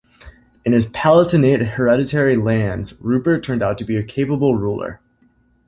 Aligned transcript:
In 0.65 0.73
his 0.73 0.87
Palatinate 0.87 1.73
hereditary 1.75 2.35
lands, 2.35 2.95
Rupert 3.01 3.43
turned 3.43 3.61
out 3.61 3.77
to 3.77 3.85
be 3.85 3.97
a 3.97 4.03
capable 4.03 4.55
ruler. 4.55 4.99